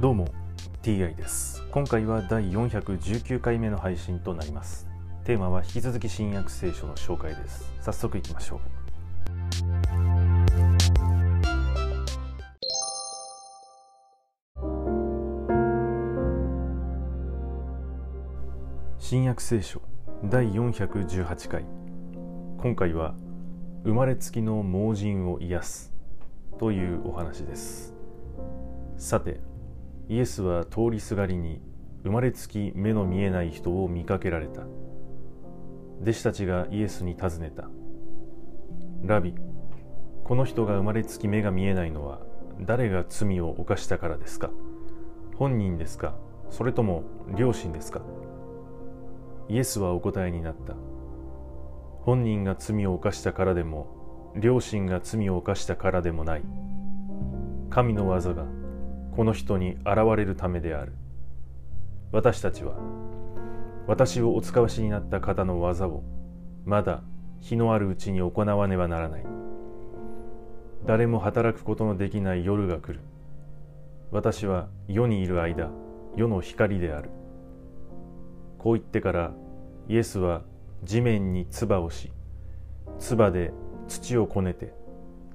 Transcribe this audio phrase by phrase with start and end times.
[0.00, 0.28] どうも
[0.84, 1.60] TI です。
[1.72, 4.86] 今回は第419回目の配信となります。
[5.24, 7.68] テーマは引き続き新約聖書の紹介です。
[7.80, 8.60] 早速いきましょう。
[19.00, 19.82] 新約聖書
[20.22, 21.64] 第418回。
[22.58, 23.16] 今回は
[23.82, 25.92] 生まれつきの盲人を癒す
[26.60, 27.94] というお話です。
[28.96, 29.40] さて
[30.08, 31.60] イエスは通りすがりに
[32.02, 34.62] 生まれつき目の見えない人を見かけられた。
[36.00, 37.68] 弟子たちがイエスに尋ねた。
[39.02, 39.34] ラビ
[40.24, 42.20] この人が生まれつき目が見えないのは
[42.60, 44.50] 誰が罪を犯したからですか？
[45.36, 46.14] 本人ですか？
[46.50, 47.04] それとも
[47.36, 48.00] 両親ですか？
[49.50, 50.74] イエスはお答えになった。
[52.00, 56.42] 本人が罪を犯したからでも両親が罪を犯したからでもない。
[57.68, 58.46] 神の技が
[59.18, 60.92] この人に現れるためである。
[62.12, 62.74] 私たちは
[63.88, 66.04] 私をお使わしになった方の技を
[66.64, 67.02] まだ
[67.40, 69.24] 日のあるうちに行わねばならない。
[70.86, 73.00] 誰も働くことのできない夜が来る。
[74.12, 75.72] 私は世にいる間
[76.14, 77.10] 世の光である。
[78.56, 79.32] こう言ってから
[79.88, 80.42] イエスは
[80.84, 82.12] 地面に唾をし
[83.00, 83.52] 唾で
[83.88, 84.72] 土をこねて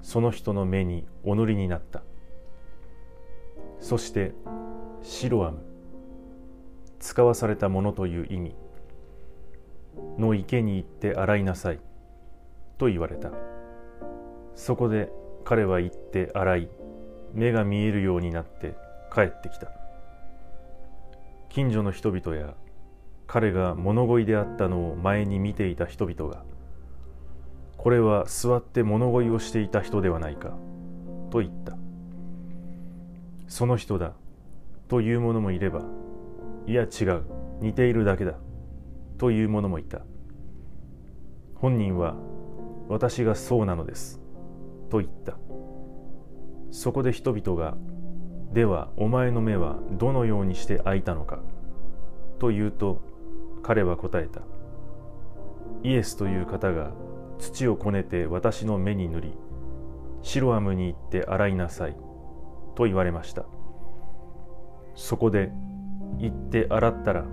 [0.00, 2.02] その人の目にお塗りになった。
[3.84, 4.32] そして
[5.02, 5.58] シロアム
[7.00, 8.56] 使わされたものという意味。
[10.16, 11.80] の池に行って洗いなさい
[12.78, 13.30] と言われた。
[14.54, 15.10] そこで
[15.44, 16.68] 彼は行って洗い
[17.34, 18.74] 目が見えるようになって
[19.14, 19.68] 帰ってきた。
[21.50, 22.54] 近所の人々や
[23.26, 26.42] 彼が物乞いであったのを前に見ていた人々が
[27.76, 30.56] これは座って物乞いをしていた人ではないか
[31.30, 31.83] と言った。
[33.54, 34.14] その人だ。
[34.88, 35.84] という者もいれば
[36.66, 37.22] いや違う。
[37.60, 38.34] 似ているだけだ。
[39.16, 40.00] という者もいた。
[41.54, 42.16] 本人は
[42.88, 44.20] 私がそうなのです。
[44.90, 45.38] と言った。
[46.72, 47.76] そこで人々が
[48.52, 51.38] ではお前の目はどのようにして開いたのか。
[52.40, 53.02] と言うと
[53.62, 54.40] 彼は答えた。
[55.84, 56.90] イエスという方が
[57.38, 59.38] 土をこねて私の目に塗り
[60.22, 62.13] シロアムに行って洗いなさい。
[62.74, 63.44] と言われました。
[64.94, 65.50] そこで
[66.18, 67.24] 行って洗ったら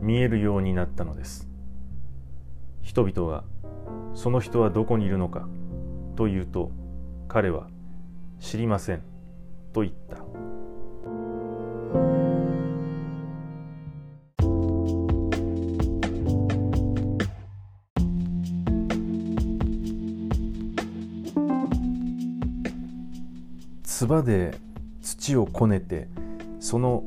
[0.00, 1.48] 見えるようになったのです。
[2.80, 3.44] 人々は
[4.14, 5.48] その人はどこにいるのか
[6.16, 6.70] と言うと
[7.28, 7.68] 彼は
[8.40, 9.02] 知りません
[9.72, 10.22] と言った。
[23.84, 24.71] 唾で
[25.02, 26.08] 土をこねて
[26.60, 27.04] その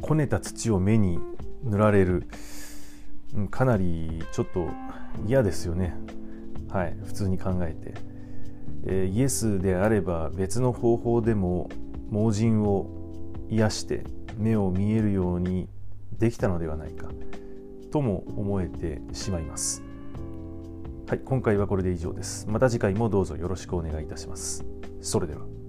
[0.00, 1.18] こねた土を目に
[1.64, 2.26] 塗られる。
[3.50, 4.68] かなりちょっと
[5.26, 5.94] 嫌ですよね。
[6.68, 7.94] はい普通に考えて、
[8.86, 11.68] えー、イエスであれば別の方法でも
[12.10, 12.88] 盲人を
[13.48, 14.04] 癒して
[14.36, 15.68] 目を見えるように
[16.18, 17.08] できたのではないか
[17.90, 19.82] とも思えてしまいます。
[21.08, 22.48] はい今回はこれで以上です。
[22.48, 24.64] また次回もどうぞよろしくお願いいたします。
[25.00, 25.59] それでは。